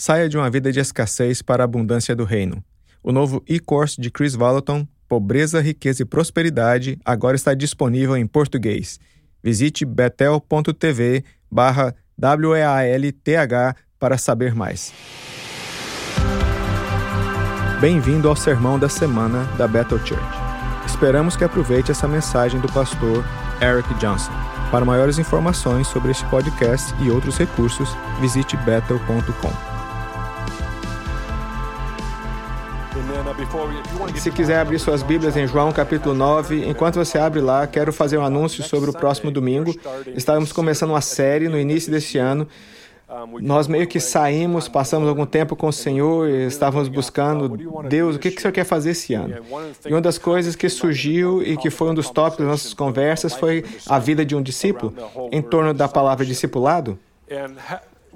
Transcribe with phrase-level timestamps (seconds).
[0.00, 2.64] Saia de uma vida de escassez para a abundância do reino.
[3.02, 8.98] O novo e-course de Chris Vallotton, Pobreza, Riqueza e Prosperidade, agora está disponível em português.
[9.42, 14.90] Visite betel.tv barra WEALTH para saber mais.
[17.78, 20.24] Bem-vindo ao sermão da semana da Bethel Church.
[20.86, 23.22] Esperamos que aproveite essa mensagem do pastor
[23.60, 24.32] Eric Johnson.
[24.70, 29.69] Para maiores informações sobre este podcast e outros recursos, visite bethel.com.
[34.16, 38.18] Se quiser abrir suas Bíblias em João capítulo 9, enquanto você abre lá, quero fazer
[38.18, 39.74] um anúncio sobre o próximo domingo.
[40.14, 42.46] Estávamos começando uma série no início deste ano
[43.42, 47.56] nós meio que saímos, passamos algum tempo com o Senhor e estávamos buscando
[47.88, 49.34] Deus, o que, que o Senhor quer fazer esse ano?
[49.84, 53.34] E uma das coisas que surgiu e que foi um dos tópicos das nossas conversas
[53.34, 54.94] foi a vida de um discípulo,
[55.32, 56.98] em torno da palavra discipulado.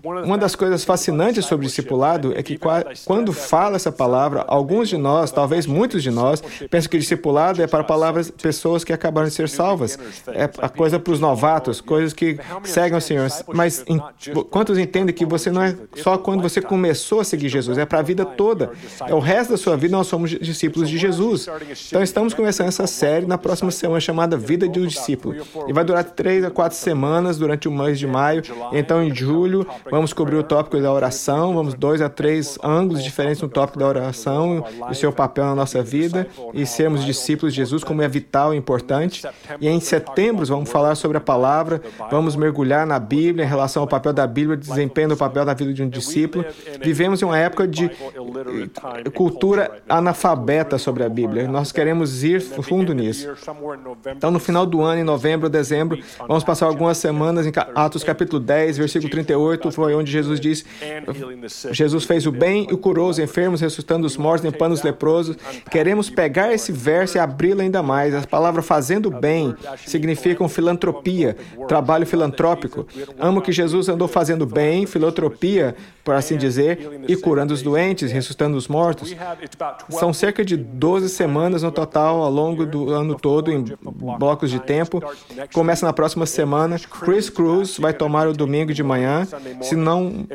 [0.05, 2.59] Uma das coisas fascinantes sobre discipulado é que
[3.07, 7.67] quando fala essa palavra, alguns de nós, talvez muitos de nós, pensam que discipulado é
[7.67, 9.99] para palavras pessoas que acabaram de ser salvas.
[10.29, 13.29] É a coisa para os novatos, coisas que seguem o Senhor.
[13.55, 13.99] Mas em,
[14.51, 18.01] quantos entendem que você não é só quando você começou a seguir Jesus, é para
[18.01, 18.73] a vida toda.
[19.07, 21.49] É o resto da sua vida nós somos discípulos de Jesus.
[21.89, 25.37] Então estamos começando essa série na próxima semana chamada Vida de um Discípulo.
[25.67, 28.43] E vai durar três a quatro semanas durante o mês de maio.
[28.73, 33.41] Então em julho Vamos cobrir o tópico da oração, vamos dois a três ângulos diferentes
[33.41, 37.85] no tópico da oração e seu papel na nossa vida e sermos discípulos de Jesus,
[37.85, 39.23] como é vital e importante.
[39.61, 43.87] E em setembro vamos falar sobre a palavra, vamos mergulhar na Bíblia em relação ao
[43.87, 46.45] papel da Bíblia, desempenho do papel da vida de um discípulo.
[46.83, 47.89] Vivemos em uma época de
[49.15, 51.47] cultura analfabeta sobre a Bíblia.
[51.47, 53.33] Nós queremos ir fundo nisso.
[54.09, 58.41] Então, no final do ano, em novembro, dezembro, vamos passar algumas semanas em Atos capítulo
[58.41, 60.65] 10, versículo 38, foi onde Jesus diz:
[61.71, 65.37] Jesus fez o bem e curou os enfermos, ressuscitando os mortos, limpando os leprosos.
[65.71, 68.15] Queremos pegar esse verso e abri-lo ainda mais.
[68.15, 69.55] A palavra fazendo bem
[69.87, 71.37] significa filantropia,
[71.69, 72.87] trabalho filantrópico.
[73.19, 78.57] Amo que Jesus andou fazendo bem, filantropia, por assim dizer, e curando os doentes, ressuscitando
[78.57, 79.15] os mortos.
[79.91, 83.65] São cerca de 12 semanas no total ao longo do ano todo, em
[84.19, 85.03] blocos de tempo.
[85.53, 86.79] Começa na próxima semana.
[86.79, 89.27] Chris Cruz vai tomar o domingo de manhã.
[89.65, 90.27] Se não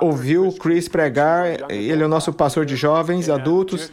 [0.00, 3.92] ouviu Chris pregar, ele é o nosso pastor de jovens, adultos.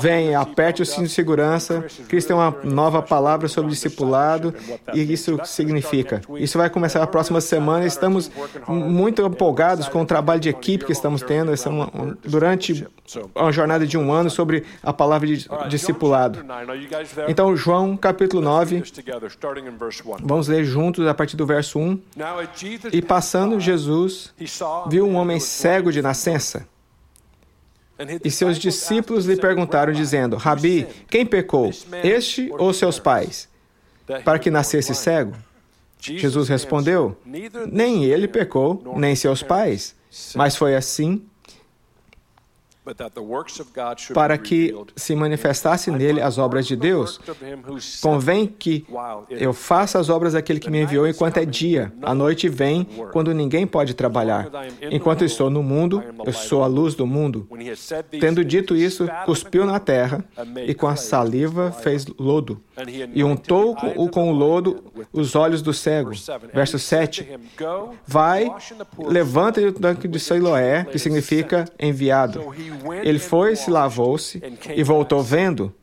[0.00, 1.84] Vem, aperte o cinto de segurança.
[2.08, 4.54] Chris tem uma nova palavra sobre discipulado
[4.92, 6.20] e isso significa.
[6.36, 7.86] Isso vai começar na próxima semana.
[7.86, 8.30] Estamos
[8.68, 11.52] muito empolgados com o trabalho de equipe que estamos tendo
[12.24, 12.86] durante
[13.34, 16.44] uma jornada de um ano sobre a palavra de discipulado.
[17.28, 18.82] Então, João capítulo 9,
[20.22, 21.98] vamos ler juntos a partir do verso 1.
[22.92, 24.34] E passando Jesus Jesus
[24.88, 26.66] viu um homem cego de nascença.
[28.24, 31.70] E seus discípulos lhe perguntaram, dizendo: Rabi, quem pecou,
[32.02, 33.48] este ou seus pais,
[34.24, 35.34] para que nascesse cego?
[35.98, 37.16] Jesus respondeu:
[37.70, 39.94] Nem ele pecou, nem seus pais,
[40.34, 41.22] mas foi assim
[44.12, 47.20] para que se manifestasse nele as obras de Deus.
[48.00, 48.84] Convém que
[49.30, 51.92] eu faça as obras daquele que me enviou enquanto é dia.
[52.02, 54.48] A noite vem quando ninguém pode trabalhar.
[54.90, 57.48] Enquanto estou no mundo, eu sou a luz do mundo.
[58.20, 60.24] Tendo dito isso, cuspiu na terra
[60.66, 62.60] e com a saliva fez lodo.
[63.14, 63.76] E untou
[64.10, 66.12] com o lodo os olhos do cego.
[66.52, 67.28] Verso 7.
[68.06, 68.50] Vai,
[68.98, 72.54] levanta-te do tanque de Siloé, que significa enviado.
[73.02, 74.42] Ele foi, se lavou-se
[74.74, 75.74] e voltou vendo.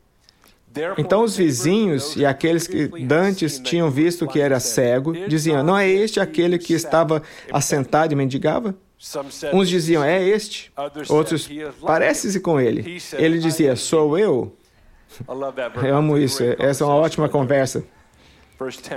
[0.96, 5.88] Então os vizinhos e aqueles que dantes tinham visto que era cego diziam: Não é
[5.88, 8.74] este aquele que estava assentado e mendigava?
[9.52, 10.72] Uns diziam: É este.
[11.08, 11.48] Outros:
[11.80, 13.00] Parece-se com ele.
[13.14, 14.54] Ele dizia: Sou eu.
[15.82, 16.42] Eu amo isso.
[16.58, 17.82] Essa é uma ótima conversa.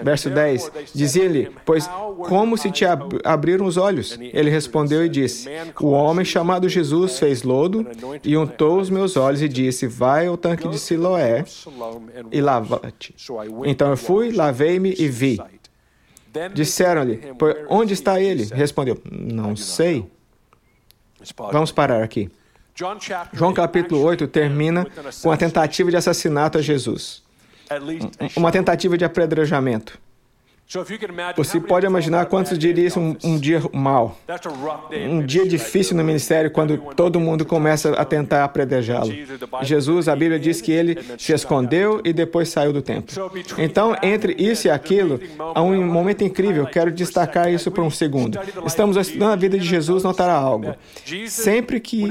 [0.03, 1.88] Verso 10: Dizia-lhe, pois
[2.27, 4.17] como se te ab abriram os olhos?
[4.19, 5.47] Ele respondeu e disse:
[5.79, 7.85] O homem chamado Jesus fez lodo
[8.23, 11.46] e untou os meus olhos e disse: Vai ao tanque de Siloé
[12.31, 13.13] e lava-te.
[13.66, 15.40] Então eu fui, lavei-me e vi.
[16.53, 17.22] Disseram-lhe:
[17.69, 18.46] Onde está ele?
[18.46, 20.09] Respondeu: Não sei.
[21.52, 22.31] Vamos parar aqui.
[23.31, 24.87] João capítulo 8 termina
[25.22, 27.22] com a tentativa de assassinato a Jesus
[28.35, 30.00] uma tentativa de apedrejamento.
[31.35, 34.18] Você pode imaginar quantos diriam isso um, um dia mal,
[35.09, 39.12] um dia difícil no ministério quando todo mundo começa a tentar apredejá-lo.
[39.64, 43.14] Jesus, a Bíblia diz que ele se escondeu e depois saiu do templo.
[43.58, 45.20] Então, entre isso e aquilo,
[45.53, 46.66] há um momento incrível.
[46.66, 48.40] Quero destacar isso por um segundo.
[48.66, 50.73] Estamos estudando a vida de Jesus, notará algo.
[51.28, 52.06] Sempre que,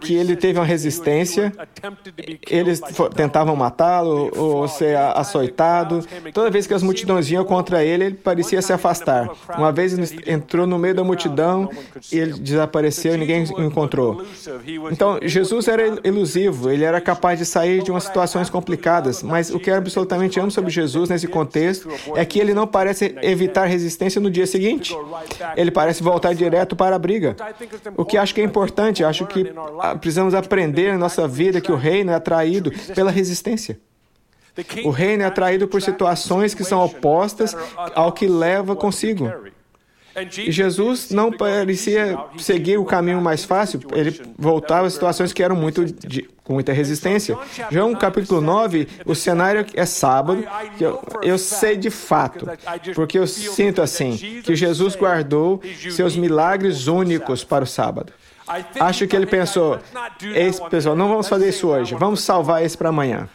[0.00, 1.52] que ele teve uma resistência,
[2.48, 2.80] eles
[3.14, 6.02] tentavam matá-lo ou ser açoitado.
[6.32, 9.28] Toda vez que as multidões vinham contra ele, ele, ele parecia se afastar.
[9.56, 9.94] Uma vez
[10.26, 11.68] entrou no meio da multidão
[12.12, 14.24] e ele desapareceu e ninguém o encontrou.
[14.90, 19.58] Então, Jesus era elusivo, ele era capaz de sair de umas situações complicadas, mas o
[19.58, 24.20] que eu absolutamente amo sobre Jesus nesse contexto é que ele não parece evitar resistência
[24.20, 24.96] no dia seguinte.
[25.56, 27.36] Ele parece voltar direto para a briga.
[27.96, 29.52] O que acho que é importante, acho que
[30.00, 33.78] precisamos aprender na nossa vida que o reino é atraído pela resistência.
[34.84, 37.56] O reino é atraído por situações que são opostas
[37.94, 39.32] ao que leva consigo.
[40.38, 45.54] E Jesus não parecia seguir o caminho mais fácil, ele voltava a situações que eram
[45.54, 47.38] muito de, com muita resistência.
[47.70, 50.44] João capítulo 9, o cenário é sábado,
[50.80, 52.46] eu, eu sei de fato,
[52.94, 55.60] porque eu sinto assim, que Jesus guardou
[55.90, 58.12] seus milagres únicos para o sábado.
[58.80, 59.78] Acho que ele pensou:
[60.34, 63.28] esse pessoal, não vamos fazer isso hoje, vamos salvar esse para amanhã.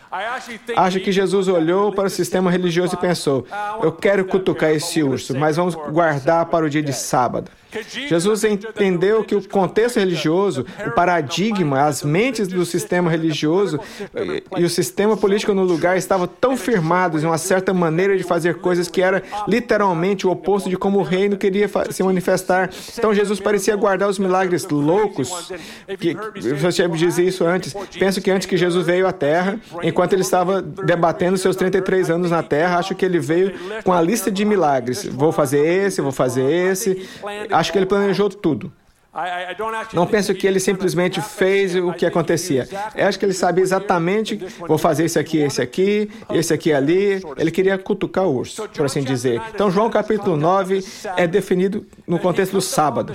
[0.76, 3.46] Acho que Jesus olhou para o sistema religioso e pensou:
[3.82, 7.50] eu quero cutucar esse urso, mas vamos guardar para o dia de sábado.
[8.08, 13.80] Jesus entendeu que o contexto religioso, o paradigma, as mentes do sistema religioso
[14.58, 18.56] e o sistema político no lugar estavam tão firmados em uma certa maneira de fazer
[18.56, 22.70] coisas que era literalmente o oposto de como o reino queria se manifestar.
[22.98, 25.54] Então Jesus parecia guardar os milagres loucos.
[26.00, 26.16] Que,
[26.60, 27.74] você dizia isso antes.
[27.98, 32.32] Penso que antes que Jesus veio à Terra, enquanto ele estava debatendo seus 33 anos
[32.32, 35.06] na Terra, acho que ele veio com a lista de milagres.
[35.06, 37.08] Vou fazer esse, vou fazer esse.
[37.52, 38.72] Acho que ele planejou tudo.
[39.94, 42.68] Não penso que ele simplesmente fez o que acontecia.
[42.94, 44.36] Eu acho que ele sabia exatamente,
[44.68, 47.22] vou fazer esse aqui, esse aqui, esse aqui ali.
[47.38, 49.42] Ele queria cutucar o urso, por assim dizer.
[49.54, 50.84] Então, João capítulo 9
[51.16, 53.14] é definido no contexto do sábado.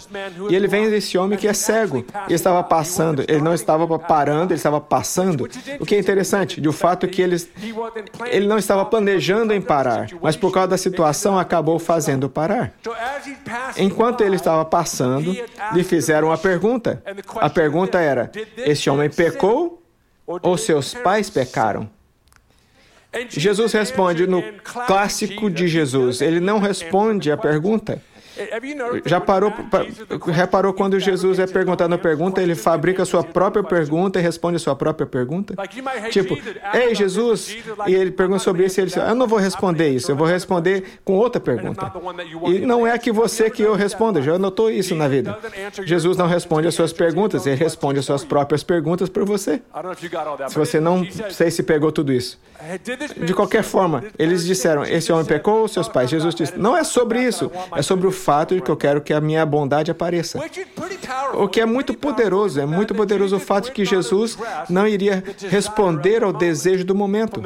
[0.49, 1.99] E ele vem desse homem que é cego.
[2.27, 5.49] Ele estava passando, ele não estava parando, ele estava passando.
[5.79, 7.37] O que é interessante, de o fato que ele,
[8.27, 12.73] ele não estava planejando em parar, mas por causa da situação acabou fazendo parar.
[13.77, 15.37] Enquanto ele estava passando,
[15.73, 17.03] lhe fizeram uma pergunta.
[17.37, 19.83] A pergunta era: Este homem pecou
[20.25, 21.91] ou seus pais pecaram?
[23.29, 26.21] Jesus responde no clássico de Jesus.
[26.21, 28.01] Ele não responde a pergunta.
[29.05, 29.53] Já parou,
[30.27, 34.57] reparou quando Jesus é perguntado uma pergunta, ele fabrica a sua própria pergunta e responde
[34.57, 35.55] a sua própria pergunta?
[36.11, 36.39] Tipo,
[36.75, 37.57] ei Jesus,
[37.87, 40.27] e ele pergunta sobre isso e ele diz, eu não vou responder isso, eu vou
[40.27, 41.93] responder com outra pergunta.
[42.47, 45.39] E não é que você que eu responda, já notou isso na vida.
[45.85, 49.63] Jesus não responde as suas perguntas, ele responde as suas próprias perguntas por você.
[50.49, 52.39] Se você não sei se pegou tudo isso.
[53.17, 56.11] De qualquer forma, eles disseram, esse homem pecou, seus pais.
[56.11, 59.01] Jesus disse, não é sobre isso, é sobre o fato fato de que eu quero
[59.01, 60.39] que a minha bondade apareça.
[61.35, 64.39] O que é muito poderoso, é muito poderoso o fato de que Jesus
[64.69, 67.43] não iria responder ao desejo do momento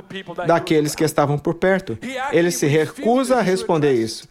[0.47, 1.99] daqueles que estavam por perto.
[2.31, 4.29] Ele se recusa a responder isso.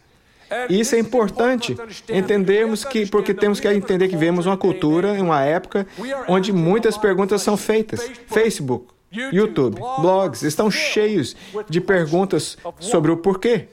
[0.70, 1.76] Isso é importante
[2.08, 5.84] entendermos que, porque temos que entender que vivemos uma cultura, uma época,
[6.28, 8.08] onde muitas perguntas são feitas.
[8.28, 8.93] Facebook,
[9.32, 11.36] YouTube, blogs estão cheios
[11.68, 13.68] de perguntas sobre o porquê.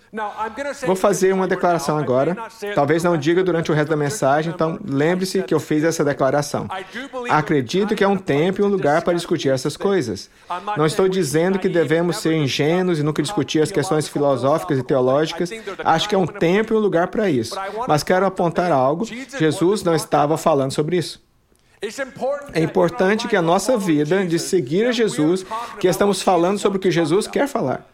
[0.85, 2.35] Vou fazer uma declaração agora.
[2.75, 6.67] Talvez não diga durante o resto da mensagem, então lembre-se que eu fiz essa declaração.
[7.29, 10.29] Acredito que é um tempo e um lugar para discutir essas coisas.
[10.77, 15.49] Não estou dizendo que devemos ser ingênuos e nunca discutir as questões filosóficas e teológicas.
[15.83, 17.55] Acho que é um tempo e um lugar para isso.
[17.87, 19.05] Mas quero apontar algo.
[19.05, 21.30] Jesus não estava falando sobre isso.
[22.53, 25.45] É importante que a nossa vida de seguir a Jesus,
[25.79, 27.87] que estamos falando sobre o que Jesus quer falar.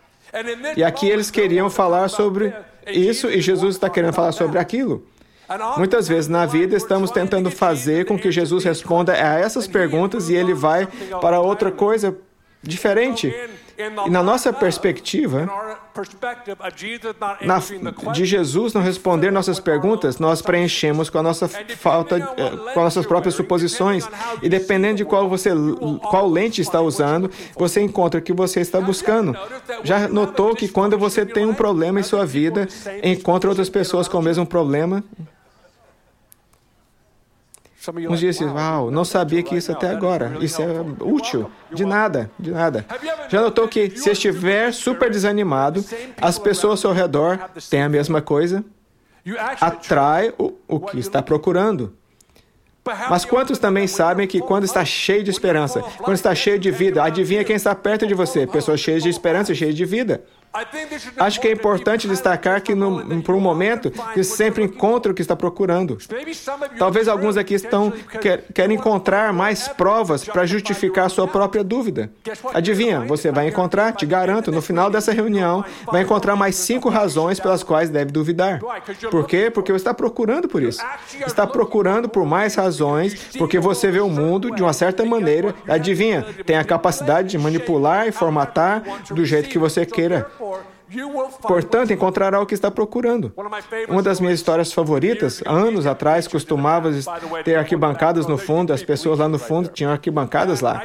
[0.76, 2.54] E aqui eles queriam falar sobre
[2.86, 5.06] isso e Jesus está querendo falar sobre aquilo.
[5.78, 10.36] Muitas vezes na vida estamos tentando fazer com que Jesus responda a essas perguntas e
[10.36, 10.88] ele vai
[11.22, 12.16] para outra coisa
[12.62, 13.34] diferente.
[14.06, 15.48] E na nossa perspectiva,
[17.42, 17.60] na,
[18.12, 23.06] de Jesus não responder nossas perguntas, nós preenchemos com a nossa falta, eh, com nossas
[23.06, 24.08] próprias suposições.
[24.42, 25.52] E dependendo de qual você,
[26.10, 29.38] qual lente está usando, você encontra o que você está buscando.
[29.84, 32.68] Já notou que quando você tem um problema em sua vida,
[33.04, 35.04] encontra outras pessoas com o mesmo problema?
[38.10, 40.38] Uns dizem, uau, não sabia que isso até agora.
[40.42, 40.68] Isso é
[41.00, 41.50] útil.
[41.72, 42.86] De nada, de nada.
[43.30, 45.86] Já notou que se estiver super desanimado,
[46.20, 48.66] as pessoas ao seu redor têm a mesma coisa?
[49.62, 51.94] Atrai o, o que está procurando.
[53.10, 57.04] Mas quantos também sabem que quando está cheio de esperança, quando está cheio de vida,
[57.04, 58.48] adivinha quem está perto de você?
[58.48, 60.24] Pessoas cheias de esperança, cheias de vida.
[61.18, 65.22] Acho que é importante destacar que, no, por um momento, que sempre encontra o que
[65.22, 65.98] está procurando.
[66.78, 72.12] Talvez alguns aqui estão quer, querem encontrar mais provas para justificar sua própria dúvida.
[72.54, 77.40] Adivinha, você vai encontrar, te garanto, no final dessa reunião, vai encontrar mais cinco razões
[77.40, 78.60] pelas quais deve duvidar.
[79.10, 79.52] Por quê?
[79.52, 80.82] Porque você está procurando por isso.
[81.26, 85.54] Está procurando por mais razões, porque você vê o mundo de uma certa maneira.
[85.68, 90.30] Adivinha, tem a capacidade de manipular e formatar do jeito que você queira.
[91.42, 93.34] Portanto, encontrará o que está procurando.
[93.90, 96.90] Uma das minhas histórias favoritas, anos atrás, costumava
[97.44, 100.84] ter arquibancadas no fundo, as pessoas lá no fundo tinham arquibancadas lá.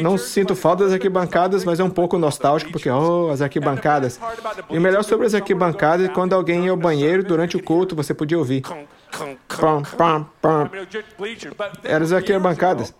[0.00, 4.18] Não sinto falta das arquibancadas, mas é um pouco nostálgico, porque, oh, as arquibancadas.
[4.70, 7.94] E o melhor sobre as arquibancadas é quando alguém ia ao banheiro durante o culto,
[7.94, 8.62] você podia ouvir.
[8.62, 10.70] Pam, pam, pam.
[11.84, 12.94] Eram as arquibancadas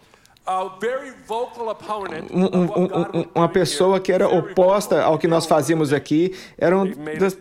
[2.32, 6.90] um, um, um, uma pessoa que era oposta ao que nós fazíamos aqui, era um
[7.16, 7.38] das,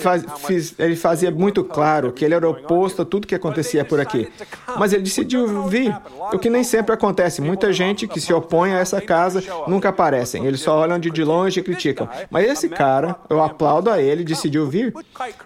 [0.00, 4.00] faz, fiz, ele fazia muito claro que ele era oposto a tudo que acontecia por
[4.00, 4.28] aqui.
[4.76, 5.96] Mas ele decidiu vir,
[6.32, 7.40] o que nem sempre acontece.
[7.40, 11.60] Muita gente que se opõe a essa casa nunca aparecem, eles só olham de longe
[11.60, 12.08] e criticam.
[12.30, 14.92] Mas esse cara, eu aplaudo a ele, decidiu vir,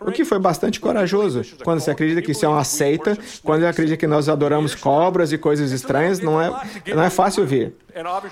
[0.01, 1.43] o que foi bastante corajoso.
[1.63, 5.33] Quando você acredita que isso é uma seita, quando você acredita que nós adoramos cobras
[5.33, 6.51] e coisas estranhas, não é
[6.95, 7.77] não é fácil ver.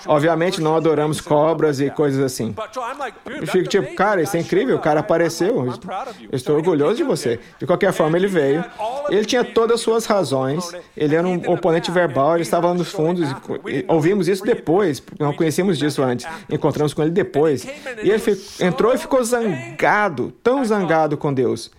[0.07, 2.55] Obviamente não adoramos cobras e coisas assim.
[3.27, 5.65] Eu fico tipo, cara, isso é incrível, o cara apareceu.
[5.67, 7.39] Eu estou orgulhoso de você.
[7.59, 8.65] De qualquer forma, ele veio.
[9.09, 10.73] Ele tinha todas as suas razões.
[10.97, 13.31] Ele era um oponente verbal, ele estava nos fundos.
[13.67, 16.27] E ouvimos isso depois, não conhecíamos disso antes.
[16.51, 17.65] Encontramos com ele depois.
[18.03, 18.23] E ele
[18.61, 21.71] entrou e ficou zangado, tão zangado com Deus.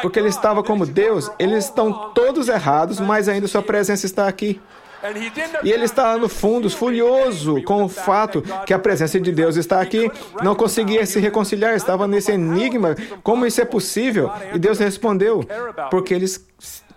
[0.00, 4.60] Porque ele estava como Deus, eles estão todos errados, mas ainda sua presença está aqui.
[5.64, 9.56] E ele está lá no fundo, furioso com o fato que a presença de Deus
[9.56, 10.10] está aqui.
[10.42, 12.94] Não conseguia se reconciliar, estava nesse enigma.
[13.22, 14.30] Como isso é possível?
[14.54, 15.44] E Deus respondeu:
[15.90, 16.46] porque eles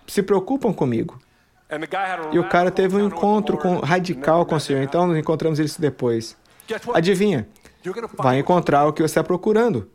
[0.06, 1.18] se preocupam comigo.
[2.32, 4.82] E o cara teve um encontro com, radical com o Senhor.
[4.82, 6.36] Então, nós encontramos isso depois.
[6.94, 7.48] Adivinha?
[8.16, 9.90] Vai encontrar o que você está procurando.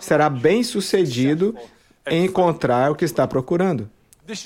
[0.00, 1.56] Será bem sucedido
[2.06, 3.90] em encontrar o que está procurando.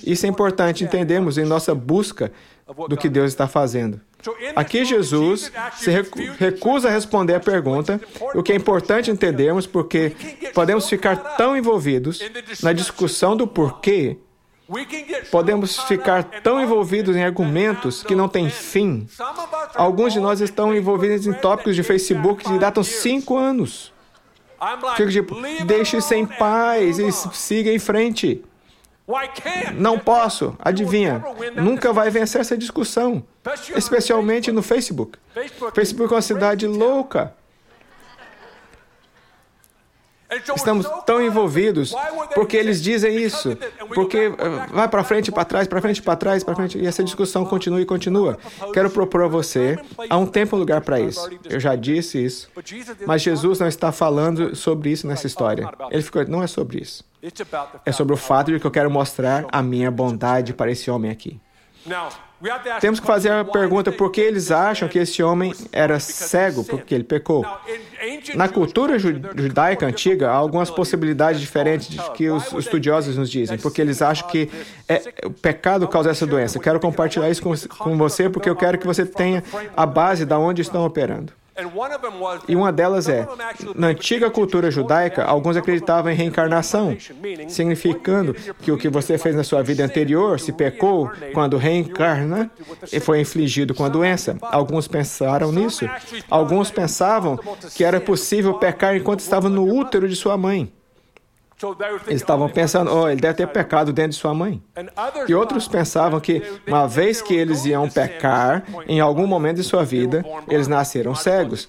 [0.04, 2.32] Isso é importante entendermos em nossa busca
[2.88, 4.00] do que Deus está fazendo.
[4.54, 5.90] Aqui Jesus se
[6.38, 8.00] recusa a responder a pergunta,
[8.34, 10.14] o que é importante entendermos porque
[10.52, 12.20] podemos ficar tão envolvidos
[12.62, 14.18] na discussão do porquê,
[15.30, 19.06] podemos ficar tão envolvidos em argumentos que não têm fim.
[19.75, 23.92] Alguns de nós estão envolvidos em tópicos de Facebook que datam cinco anos.
[24.96, 28.44] Fico tipo, deixe isso em paz e siga em frente.
[29.74, 30.56] Não posso.
[30.58, 31.22] Adivinha?
[31.56, 33.22] Nunca vai vencer essa discussão.
[33.76, 35.18] Especialmente no Facebook.
[35.72, 37.34] Facebook é uma cidade louca.
[40.54, 41.94] Estamos tão envolvidos
[42.34, 43.56] porque eles dizem isso.
[43.94, 46.78] Porque eh, vai para frente, para trás, para frente, para trás, para frente.
[46.78, 48.38] E essa discussão continua e continua.
[48.72, 51.28] Quero propor a você, há um tempo e um lugar para isso.
[51.49, 52.49] Eu já disse isso.
[53.06, 55.68] Mas Jesus não está falando sobre isso nessa história.
[55.90, 57.04] Ele ficou, não é sobre isso.
[57.84, 61.10] É sobre o fato de que eu quero mostrar a minha bondade para esse homem
[61.10, 61.40] aqui.
[62.80, 66.94] Temos que fazer a pergunta por que eles acham que esse homem era cego porque
[66.94, 67.44] ele pecou.
[68.35, 74.00] Na cultura judaica antiga, há algumas possibilidades diferentes que os estudiosos nos dizem, porque eles
[74.00, 74.50] acham que
[74.88, 76.59] é, o pecado causa essa doença.
[76.59, 79.44] Quero compartilhar isso com, com você porque eu quero que você tenha
[79.76, 81.39] a base da onde estão operando.
[82.49, 83.26] E uma delas é:
[83.75, 86.97] na antiga cultura judaica, alguns acreditavam em reencarnação,
[87.49, 92.50] significando que o que você fez na sua vida anterior, se pecou, quando reencarna,
[93.00, 94.37] foi infligido com a doença.
[94.42, 95.88] Alguns pensaram nisso.
[96.28, 97.38] Alguns pensavam
[97.75, 100.73] que era possível pecar enquanto estava no útero de sua mãe.
[102.06, 104.62] Eles estavam pensando, oh, ele deve ter pecado dentro de sua mãe.
[105.28, 109.84] E outros pensavam que, uma vez que eles iam pecar, em algum momento de sua
[109.84, 111.68] vida, eles nasceram cegos.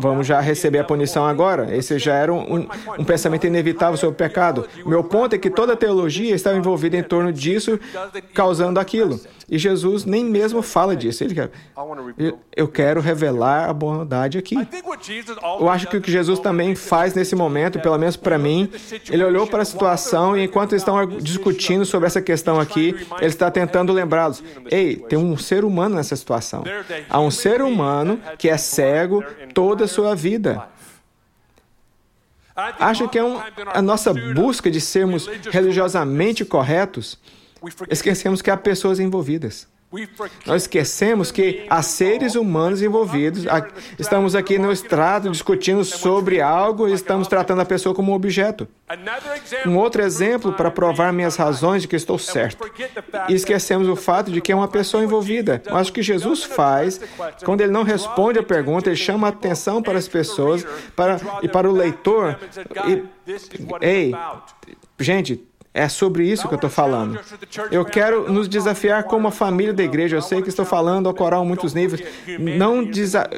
[0.00, 1.74] Vamos já receber a punição agora.
[1.74, 2.66] Esse já era um,
[2.98, 4.66] um pensamento inevitável sobre o pecado.
[4.84, 7.78] Meu ponto é que toda a teologia estava envolvida em torno disso,
[8.34, 9.20] causando aquilo.
[9.50, 11.24] E Jesus nem mesmo fala disso.
[11.24, 11.50] Ele quer,
[12.54, 14.56] eu quero revelar a bondade aqui.
[15.58, 18.70] Eu acho que o que Jesus também faz nesse momento, pelo menos para mim,
[19.10, 23.26] Ele olhou para a situação e enquanto eles estão discutindo sobre essa questão aqui, ele
[23.26, 24.42] está tentando lembrá-los.
[24.70, 26.64] Ei, tem um ser humano nessa situação.
[27.08, 29.22] Há um ser humano que é cego
[29.54, 30.68] toda a sua vida.
[32.56, 37.16] Acho que é um, a nossa busca de sermos religiosamente corretos,
[37.88, 39.68] esquecemos que há pessoas envolvidas.
[40.46, 43.44] Nós esquecemos que há seres humanos envolvidos.
[43.98, 48.68] Estamos aqui no estrado discutindo sobre algo e estamos tratando a pessoa como um objeto.
[49.66, 52.70] Um outro exemplo para provar minhas razões de que estou certo.
[53.30, 55.62] E esquecemos o fato de que é uma pessoa envolvida.
[55.70, 57.00] Mas o que Jesus faz,
[57.42, 61.48] quando ele não responde a pergunta, ele chama a atenção para as pessoas para, e
[61.48, 62.38] para o leitor.
[62.86, 63.04] E,
[63.80, 64.14] ei,
[65.00, 67.20] gente, é sobre isso que eu estou falando.
[67.70, 70.16] Eu quero nos desafiar como uma família da igreja.
[70.16, 72.02] Eu sei que estou falando ao coral muitos níveis.
[72.56, 72.84] Não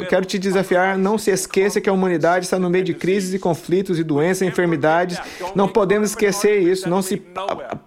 [0.08, 3.38] quero te desafiar, não se esqueça que a humanidade está no meio de crises e
[3.38, 5.18] conflitos e doenças e enfermidades.
[5.54, 6.88] Não podemos esquecer isso.
[6.88, 7.22] Não se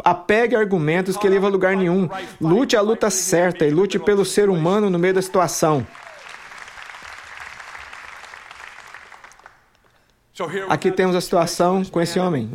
[0.04, 2.08] apegue a argumentos que levam a lugar nenhum.
[2.40, 5.86] Lute a luta certa e lute pelo ser humano no meio da situação.
[10.68, 12.50] Aqui temos a situação com esse homem.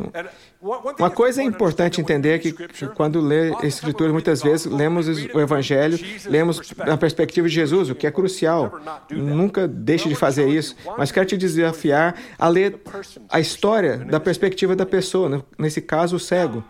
[0.61, 2.53] Uma coisa é importante entender que
[2.93, 7.95] quando lê a Escritura, muitas vezes lemos o Evangelho, lemos na perspectiva de Jesus, o
[7.95, 8.79] que é crucial.
[9.09, 10.75] Nunca deixe de fazer isso.
[10.97, 12.81] Mas quero te desafiar a ler
[13.29, 16.61] a história da perspectiva da pessoa, nesse caso, o cego.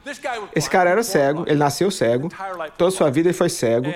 [0.55, 2.29] Esse cara era cego, ele nasceu cego,
[2.77, 3.91] toda a sua vida ele foi cego.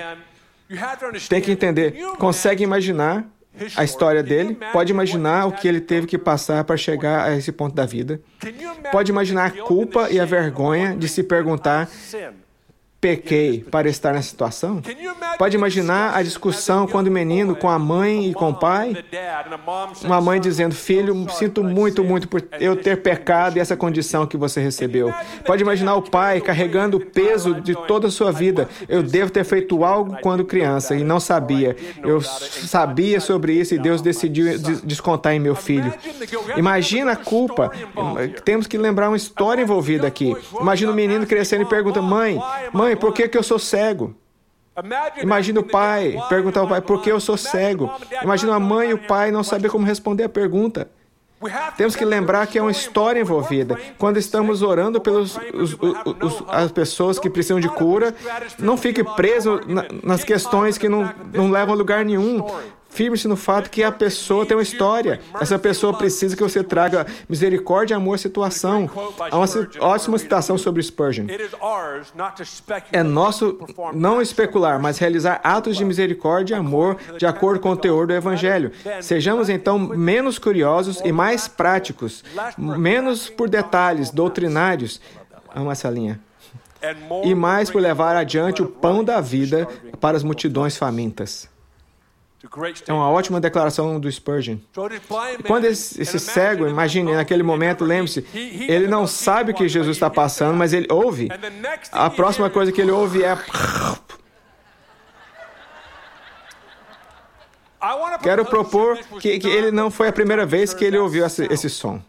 [1.28, 3.24] Tem que entender, consegue imaginar
[3.76, 7.52] a história dele, pode imaginar o que ele teve que passar para chegar a esse
[7.52, 8.20] ponto da vida.
[8.90, 11.88] Pode imaginar a culpa e a vergonha de se perguntar
[13.04, 14.80] pequei para estar nessa situação?
[15.38, 18.96] Pode imaginar a discussão quando o menino com a mãe e com o pai?
[20.02, 24.38] Uma mãe dizendo: Filho, sinto muito, muito por eu ter pecado e essa condição que
[24.38, 25.12] você recebeu.
[25.44, 28.70] Pode imaginar o pai carregando o peso de toda a sua vida.
[28.88, 31.76] Eu devo ter feito algo quando criança e não sabia.
[32.02, 35.92] Eu sabia sobre isso e Deus decidiu descontar em meu filho.
[36.56, 37.70] Imagina a culpa.
[38.46, 40.34] Temos que lembrar uma história envolvida aqui.
[40.58, 42.40] Imagina o menino crescendo e pergunta: Mãe,
[42.72, 44.14] mãe, Mãe, por que, que eu sou cego?
[45.22, 47.90] Imagina o pai perguntar ao pai por que eu sou cego.
[48.22, 50.88] Imagina a mãe e o pai não saber como responder a pergunta.
[51.76, 53.78] Temos que lembrar que é uma história envolvida.
[53.98, 55.38] Quando estamos orando pelas
[56.48, 58.14] as pessoas que precisam de cura,
[58.58, 62.46] não fique preso na, nas questões que não, não levam a lugar nenhum.
[62.94, 65.20] Firme-se no fato que a pessoa tem uma história.
[65.40, 68.88] Essa pessoa precisa que você traga misericórdia, amor à situação.
[69.30, 69.46] Há uma
[69.80, 71.26] ótima citação sobre Spurgeon.
[72.92, 73.58] É nosso
[73.92, 78.12] não especular, mas realizar atos de misericórdia e amor de acordo com o teor do
[78.12, 78.70] Evangelho.
[79.00, 82.22] Sejamos então menos curiosos e mais práticos,
[82.56, 85.00] menos por detalhes doutrinários.
[85.52, 86.20] Amo essa linha
[87.24, 89.66] e mais por levar adiante o pão da vida
[90.00, 91.52] para as multidões famintas.
[92.86, 94.58] É uma ótima declaração do Spurgeon.
[95.38, 99.96] E quando esse, esse cego, imagine, naquele momento, lembre-se, ele não sabe o que Jesus
[99.96, 101.28] está passando, mas ele ouve.
[101.90, 103.36] A próxima coisa que ele ouve é.
[108.22, 111.70] Quero propor que, que ele não foi a primeira vez que ele ouviu esse, esse
[111.70, 112.00] som.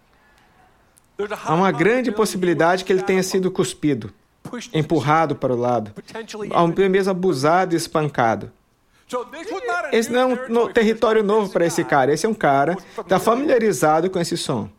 [1.46, 4.14] Há uma grande possibilidade que ele tenha sido cuspido,
[4.74, 5.92] empurrado para o lado,
[6.52, 8.52] ao mesmo abusado e espancado.
[9.92, 12.12] Esse não é um território novo para esse cara.
[12.14, 14.70] Esse é um cara que está familiarizado com esse som.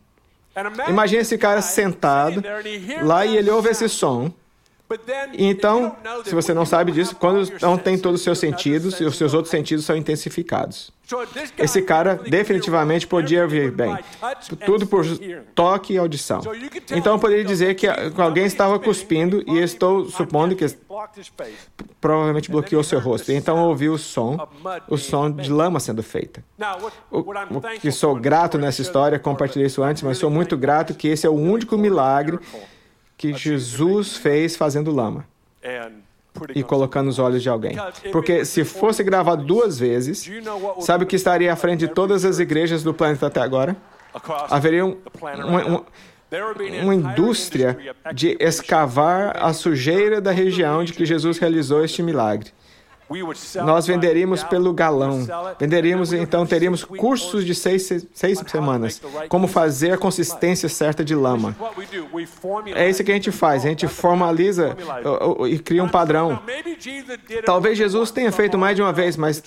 [0.89, 2.41] Imagine esse cara sentado
[3.03, 4.31] lá e ele ouve esse som.
[5.33, 9.17] Então, se você não sabe disso, quando não tem todos os seus sentidos e os
[9.17, 10.91] seus outros sentidos são intensificados.
[11.57, 13.97] Esse cara definitivamente podia ouvir bem,
[14.65, 15.05] tudo por
[15.55, 16.41] toque e audição.
[16.91, 20.65] Então eu poderia dizer que alguém estava cuspindo e estou supondo que
[22.01, 23.31] provavelmente bloqueou seu rosto.
[23.31, 24.37] Então ouviu o som,
[24.89, 26.43] o som de lama sendo feita.
[27.09, 31.07] O, o que sou grato nessa história, compartilhei isso antes, mas sou muito grato que
[31.07, 32.39] esse é o único milagre
[33.17, 35.25] que Jesus fez fazendo lama
[36.53, 37.75] e colocando os olhos de alguém.
[38.11, 40.29] Porque se fosse gravado duas vezes,
[40.81, 43.75] sabe o que estaria à frente de todas as igrejas do planeta até agora?
[44.49, 44.97] Haveria um,
[45.69, 45.83] um,
[46.83, 47.77] uma indústria
[48.13, 52.51] de escavar a sujeira da região de que Jesus realizou este milagre.
[53.63, 55.25] Nós venderíamos pelo galão.
[55.59, 59.01] Venderíamos, então, teríamos cursos de seis, seis semanas.
[59.29, 61.55] Como fazer a consistência certa de lama.
[62.75, 63.65] É isso que a gente faz.
[63.65, 64.75] A gente formaliza
[65.49, 66.39] e cria um padrão.
[67.45, 69.41] Talvez Jesus tenha feito mais de uma vez, mas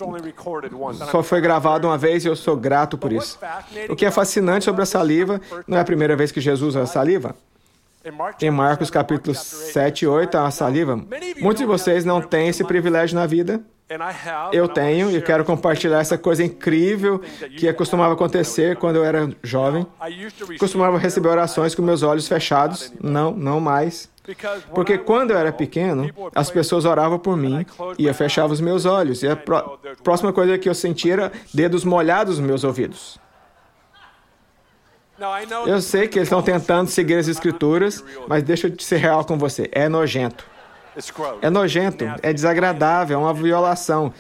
[1.10, 3.38] só foi gravado uma vez e eu sou grato por isso.
[3.88, 6.82] O que é fascinante sobre a saliva, não é a primeira vez que Jesus usa
[6.82, 7.34] a saliva.
[8.40, 10.96] Em Marcos capítulo 7 e 8, a saliva.
[11.38, 13.60] Muitos de vocês não têm esse privilégio na vida.
[14.52, 17.20] Eu tenho e quero compartilhar essa coisa incrível
[17.58, 19.86] que costumava acontecer quando eu era jovem.
[20.58, 22.90] Costumava receber orações com meus olhos fechados.
[23.02, 24.08] Não, não mais.
[24.72, 27.66] Porque quando eu era pequeno, as pessoas oravam por mim
[27.98, 29.22] e eu fechava os meus olhos.
[29.22, 29.36] E a
[30.02, 33.18] próxima coisa que eu sentia era dedos molhados nos meus ouvidos.
[35.66, 39.36] Eu sei que eles estão tentando seguir as escrituras, mas deixa eu ser real com
[39.36, 39.68] você.
[39.72, 40.44] É nojento.
[41.40, 44.12] É nojento, é desagradável, é uma violação.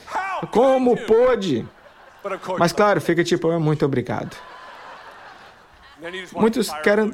[0.50, 1.66] Como pôde?
[2.58, 4.36] Mas claro, fica tipo, muito obrigado.
[6.34, 7.12] Muitos querem,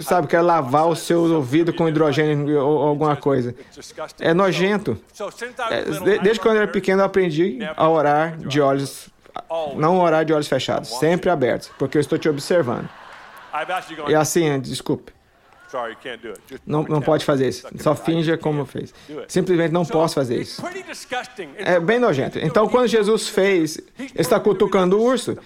[0.00, 3.54] sabe, querem lavar o seu ouvido com hidrogênio ou alguma coisa.
[4.18, 4.98] É nojento.
[5.70, 9.10] É, desde quando eu era pequeno, eu aprendi a orar de olhos,
[9.76, 12.88] não orar de olhos fechados, sempre abertos, porque eu estou te observando.
[14.10, 15.12] E assim, desculpe.
[16.66, 17.68] Não, não pode fazer isso.
[17.78, 18.94] Só finja como fez.
[19.28, 20.62] Simplesmente não posso fazer isso.
[21.58, 22.38] É bem nojento.
[22.38, 23.78] Então, quando Jesus fez,
[24.14, 25.36] está cutucando o urso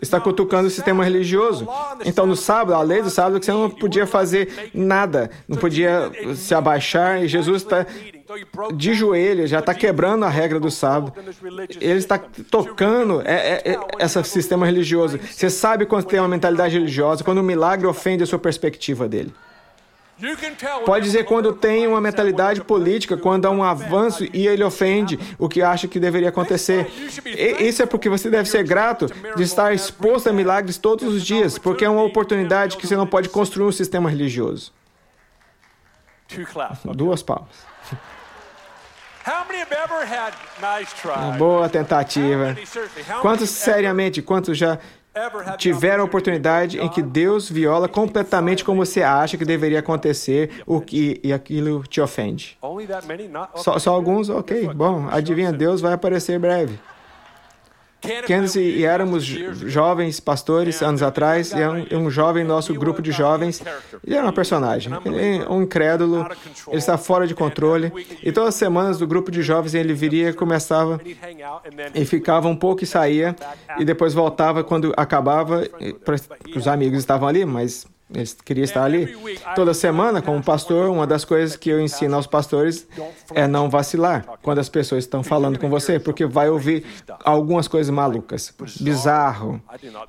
[0.00, 1.66] está cutucando o sistema religioso.
[2.04, 5.56] Então, no sábado, a lei do sábado, é que você não podia fazer nada, não
[5.56, 7.86] podia se abaixar, e Jesus está
[8.74, 11.12] de joelho, já está quebrando a regra do sábado.
[11.80, 12.18] Ele está
[12.50, 15.18] tocando é, é, é, esse sistema religioso.
[15.18, 19.32] Você sabe quando tem uma mentalidade religiosa, quando o milagre ofende a sua perspectiva dele.
[20.86, 25.48] Pode dizer quando tem uma mentalidade política, quando há um avanço e ele ofende o
[25.48, 26.88] que acha que deveria acontecer.
[27.26, 31.24] E isso é porque você deve ser grato de estar exposto a milagres todos os
[31.24, 34.72] dias, porque é uma oportunidade que você não pode construir um sistema religioso.
[36.94, 37.73] Duas palmas.
[41.38, 42.54] Boa tentativa.
[43.22, 44.78] Quantos seriamente, quantos já
[45.56, 50.80] tiveram a oportunidade em que Deus viola completamente como você acha que deveria acontecer o
[50.80, 52.58] que, e aquilo te ofende.
[53.54, 54.28] Só, só alguns?
[54.28, 56.78] Ok, bom, adivinha, Deus vai aparecer breve.
[58.26, 63.62] Kennedy e éramos jovens pastores anos atrás, e um, um jovem nosso grupo de jovens,
[64.06, 66.26] ele era um personagem, ele é um incrédulo,
[66.68, 70.32] ele está fora de controle, e todas as semanas do grupo de jovens ele viria,
[70.32, 71.00] começava
[71.94, 73.34] e ficava um pouco e saía,
[73.78, 75.62] e depois voltava quando acabava,
[76.54, 79.16] os amigos estavam ali, mas ele queria estar ali.
[79.54, 82.86] Toda semana, como pastor, uma das coisas que eu ensino aos pastores
[83.32, 86.84] é não vacilar quando as pessoas estão falando com você, porque vai ouvir
[87.24, 89.60] algumas coisas malucas, bizarro.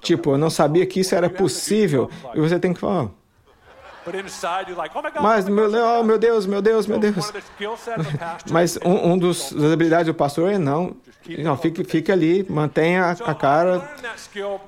[0.02, 2.10] Tipo, eu não sabia que isso era possível.
[2.34, 3.10] E você tem que falar.
[5.20, 7.34] Mas, meu, oh, meu Deus, meu Deus, meu Deus.
[8.52, 10.96] Mas um, um dos, das habilidades do pastor é não.
[11.40, 13.90] Não, fique, fique ali, mantenha a, a cara.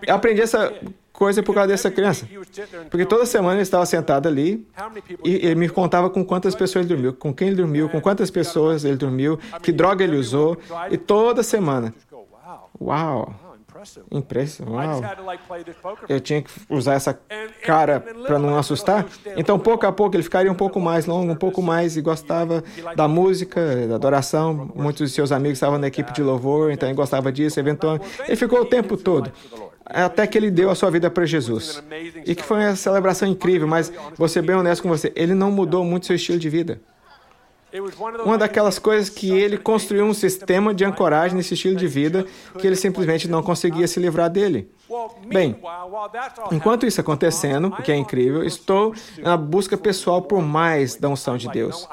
[0.08, 0.74] Eu aprendi essa
[1.18, 2.28] coisa por causa dessa criança.
[2.92, 4.64] Porque toda semana ele estava sentado ali
[5.24, 8.30] e ele me contava com quantas pessoas ele dormiu, com quem ele dormiu, com quantas
[8.30, 10.56] pessoas ele dormiu, que droga ele usou.
[10.92, 11.92] E toda semana.
[12.80, 13.34] Uau!
[14.12, 15.08] Impressionante.
[16.08, 17.18] Eu tinha que usar essa
[17.64, 19.06] cara para não assustar.
[19.36, 22.64] Então, pouco a pouco, ele ficaria um pouco mais longo, um pouco mais, e gostava
[22.96, 24.72] da música, da adoração.
[24.76, 27.60] Muitos de seus amigos estavam na equipe de louvor, então ele gostava disso.
[27.60, 29.32] Eventualmente, ele ficou o tempo todo
[29.90, 31.82] até que ele deu a sua vida para Jesus.
[32.26, 35.52] E que foi uma celebração incrível, mas vou ser bem honesto com você, ele não
[35.52, 36.82] mudou muito seu estilo de vida.
[38.26, 42.26] Uma daquelas coisas que ele construiu um sistema de ancoragem nesse estilo de vida
[42.60, 44.70] que ele simplesmente não conseguia se livrar dele.
[45.28, 45.60] Bem,
[46.52, 51.38] enquanto isso acontecendo, o que é incrível, estou na busca pessoal por mais da unção
[51.38, 51.88] de Deus.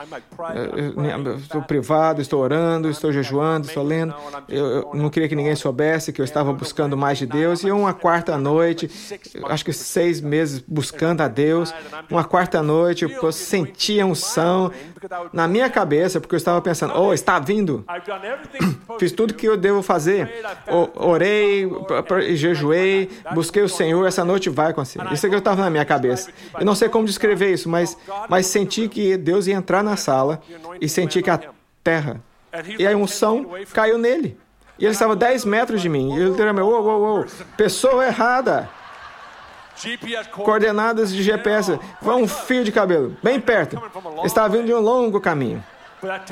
[0.55, 4.15] Eu, estou privado, estou orando, estou jejuando, estou lendo.
[4.49, 7.65] Eu, não queria que ninguém soubesse que eu estava buscando mais de Deus.
[7.65, 8.89] E uma quarta noite,
[9.47, 11.75] acho que seis meses buscando a Deus,
[12.09, 14.71] uma quarta noite eu sentia unção
[15.33, 17.85] na minha cabeça, porque eu estava pensando, oh, está vindo.
[18.99, 20.31] Fiz tudo que eu devo fazer.
[20.95, 21.69] Orei,
[22.37, 25.01] jejuei, orei, busquei o Senhor, essa noite vai acontecer.
[25.13, 26.31] Isso é que eu estava na minha cabeça.
[26.59, 27.97] Eu não sei como descrever isso, mas,
[28.29, 30.41] mas senti que Deus ia entrar na sala
[30.81, 31.41] e senti que a
[31.83, 32.21] terra
[32.79, 34.39] e a unção caiu nele.
[34.79, 36.15] E ele estava 10 metros de mim.
[36.15, 38.69] E ele literalmente, uou, uou, uou, pessoa errada.
[40.33, 41.79] Coordenadas de GPS.
[42.03, 43.81] Foi um fio de cabelo, bem perto.
[44.25, 45.63] Estava vindo de um longo caminho.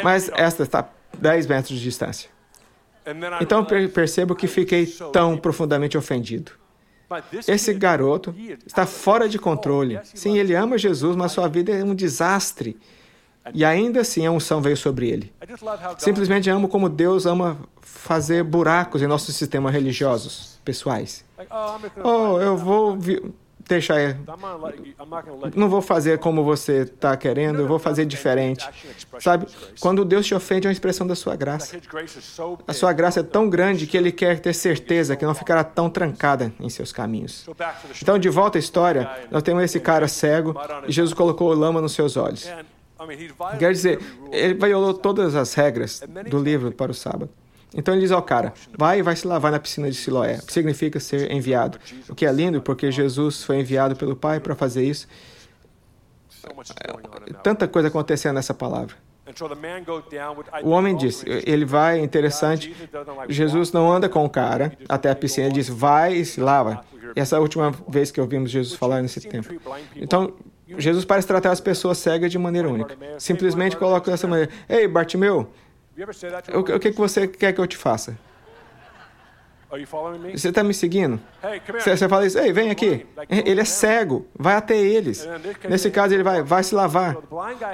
[0.03, 0.89] Mas esta está
[1.19, 2.32] 10 metros de distância.
[3.41, 6.53] Então percebo que fiquei tão profundamente ofendido.
[7.47, 8.35] Esse garoto
[8.67, 10.01] está fora de controle.
[10.05, 12.79] Sim, ele ama Jesus, mas sua vida é um desastre.
[13.53, 15.33] E ainda assim a unção veio sobre ele.
[15.99, 21.25] Simplesmente amo como Deus ama fazer buracos em nossos sistemas religiosos pessoais.
[22.03, 22.97] Oh, eu vou
[23.69, 24.17] deixar.
[25.55, 28.67] Não vou fazer como você está querendo, eu vou fazer diferente.
[29.21, 29.47] Sabe?
[29.81, 31.77] Quando Deus te ofende, é uma expressão da sua graça.
[32.67, 35.89] A sua graça é tão grande que Ele quer ter certeza que não ficará tão
[35.89, 37.47] trancada em seus caminhos.
[38.01, 40.55] Então, de volta à história, nós temos esse cara cego
[40.87, 42.49] e Jesus colocou lama nos seus olhos.
[43.59, 47.29] Quer dizer, ele violou todas as regras do livro para o sábado.
[47.75, 50.53] Então ele diz ao cara: vai e vai se lavar na piscina de Siloé, que
[50.53, 51.79] significa ser enviado.
[52.09, 55.07] O que é lindo, porque Jesus foi enviado pelo Pai para fazer isso.
[57.43, 58.97] Tanta coisa acontecendo nessa palavra.
[60.63, 62.75] O homem diz, ele vai, interessante,
[63.29, 66.85] Jesus não anda com o cara até a piscina, ele diz, vai e se lava.
[67.15, 69.49] Essa é a última vez que ouvimos Jesus falar nesse tempo.
[69.95, 70.35] Então,
[70.77, 72.97] Jesus parece tratar as pessoas cegas de maneira única.
[73.19, 75.49] Simplesmente coloca dessa maneira, ei, Bartimeu,
[76.55, 78.17] o, o que, que você quer que eu te faça?
[80.35, 81.19] Você está me seguindo?
[81.79, 83.07] Você, você fala isso, ei, vem aqui.
[83.31, 85.27] Ele é cego, vai até eles.
[85.67, 87.17] Nesse caso, ele vai, vai se lavar.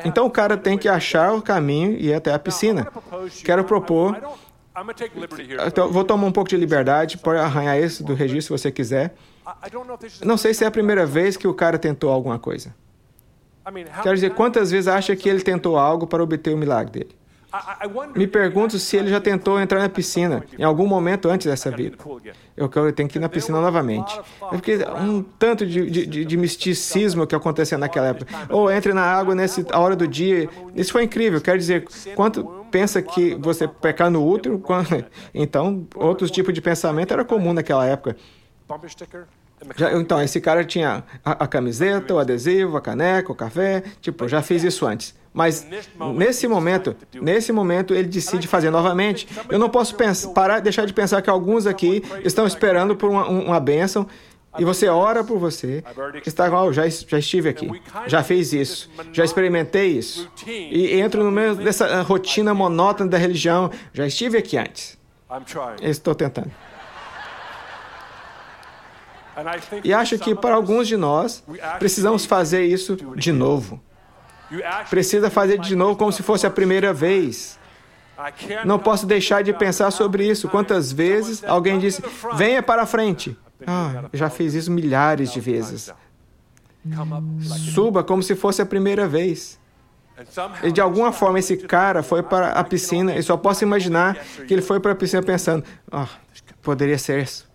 [0.04, 2.86] Então o cara tem que achar o caminho e ir até a piscina.
[3.44, 4.16] Quero propor.
[5.66, 9.16] Então, vou tomar um pouco de liberdade, pode arranhar esse do registro se você quiser.
[10.24, 12.72] Não sei se é a primeira vez que o cara tentou alguma coisa.
[14.04, 17.17] Quero dizer, quantas vezes acha que ele tentou algo para obter o milagre dele?
[18.14, 21.96] Me pergunto se ele já tentou entrar na piscina em algum momento antes dessa vida.
[22.54, 24.18] Eu tenho que ir na piscina novamente.
[24.42, 28.30] É porque um tanto de, de, de misticismo que aconteceu naquela época.
[28.50, 30.48] Ou entre na água nessa hora do dia.
[30.74, 31.40] Isso foi incrível.
[31.40, 34.62] Quer dizer, quanto pensa que você pecar no útero?
[35.34, 38.16] Então, outros tipos de pensamento era comum naquela época.
[39.76, 43.82] Já, então, esse cara tinha a, a, camiseta, o adesivo, a caneca, o café.
[44.00, 45.14] Tipo, já fiz isso antes.
[45.32, 45.66] Mas
[46.16, 49.28] nesse momento, nesse momento ele decide fazer novamente.
[49.48, 53.28] Eu não posso pensar, parar, deixar de pensar que alguns aqui estão esperando por uma,
[53.28, 54.06] uma bênção
[54.58, 55.84] e você ora por você,
[56.26, 57.70] está igual, oh, já, já estive aqui,
[58.06, 63.70] já fez isso, já experimentei isso, e entro no meio dessa rotina monótona da religião,
[63.92, 64.98] já estive aqui antes.
[65.80, 66.50] Estou tentando.
[69.84, 71.44] E acho que para alguns de nós,
[71.78, 73.80] precisamos fazer isso de novo.
[74.88, 77.58] Precisa fazer de novo como se fosse a primeira vez.
[78.64, 80.48] Não posso deixar de pensar sobre isso.
[80.48, 82.02] Quantas vezes alguém disse:
[82.34, 83.36] venha para a frente.
[83.66, 85.92] Ah, já fiz isso milhares de vezes.
[87.74, 89.58] Suba como se fosse a primeira vez.
[90.64, 94.52] E de alguma forma esse cara foi para a piscina e só posso imaginar que
[94.52, 96.08] ele foi para a piscina pensando: ah,
[96.60, 97.48] poderia ser isso.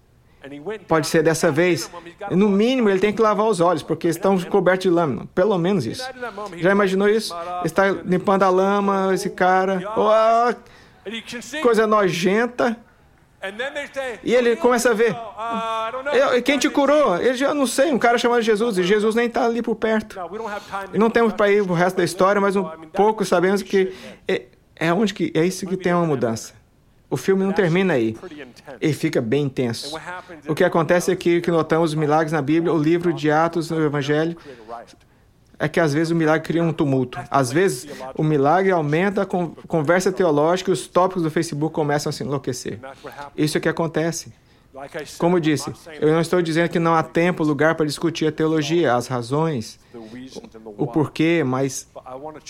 [0.87, 1.89] Pode ser dessa vez.
[2.31, 5.27] No mínimo, ele tem que lavar os olhos, porque estão cobertos de lama.
[5.33, 6.03] Pelo menos isso.
[6.57, 7.33] Já imaginou isso?
[7.63, 9.81] Está limpando a lama, esse cara.
[9.95, 10.53] Oh,
[11.61, 12.77] coisa nojenta.
[14.23, 15.15] E ele começa a ver.
[16.13, 17.17] Eu, quem te curou?
[17.17, 18.77] Ele já não sei, um cara chamado Jesus.
[18.77, 20.17] E Jesus nem está ali por perto.
[20.93, 23.93] E não temos para ir o resto da história, mas um pouco sabemos que
[24.27, 24.43] é,
[24.75, 26.53] é onde que é isso que tem uma mudança.
[27.13, 28.17] O filme não termina aí.
[28.81, 29.95] Ele fica bem intenso.
[30.47, 33.69] O que acontece é que, que notamos os milagres na Bíblia, o livro de Atos
[33.69, 34.35] no Evangelho,
[35.59, 37.19] é que às vezes o milagre cria um tumulto.
[37.29, 42.13] Às vezes o milagre aumenta a conversa teológica e os tópicos do Facebook começam a
[42.13, 42.79] se enlouquecer.
[43.37, 44.33] Isso é o que acontece.
[45.19, 45.71] Como disse,
[46.01, 49.79] eu não estou dizendo que não há tempo, lugar para discutir a teologia, as razões,
[50.79, 51.87] o porquê, mas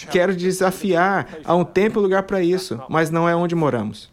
[0.09, 1.27] quero desafiar.
[1.43, 4.12] Há um tempo e lugar para isso, mas não é onde moramos.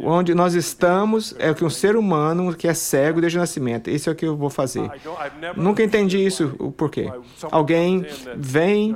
[0.00, 3.90] Onde nós estamos é que um ser humano que é cego desde o nascimento.
[3.90, 4.88] Isso é o que eu vou fazer.
[5.56, 7.10] Nunca entendi isso, o porquê.
[7.50, 8.94] Alguém vem,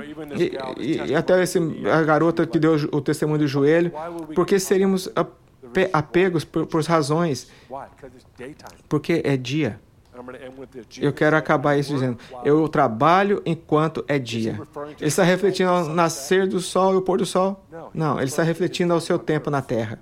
[0.79, 1.59] e, e até esse,
[1.91, 3.91] a garota que deu o testemunho do joelho,
[4.33, 5.09] porque seríamos
[5.91, 7.51] apegos por, por razões.
[8.87, 9.79] Porque é dia.
[11.01, 14.59] Eu quero acabar isso dizendo: eu trabalho enquanto é dia.
[14.99, 17.65] Ele está refletindo ao nascer do sol e o pôr do sol?
[17.93, 19.99] Não, ele está refletindo ao seu tempo na terra.